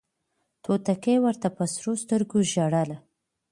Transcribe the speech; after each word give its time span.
توتکۍ 0.63 1.17
ورته 1.23 1.47
په 1.57 1.63
سرو 1.73 1.93
سترګو 2.03 2.37
ژړله 2.51 2.97